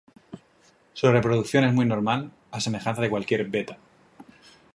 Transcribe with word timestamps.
Su 0.93 1.11
reproducción 1.11 1.63
es 1.63 1.75
muy 1.75 1.85
normal, 1.85 2.31
a 2.49 2.59
semejanza 2.59 3.03
de 3.03 3.09
cualquier 3.11 3.45
"Betta". 3.47 3.77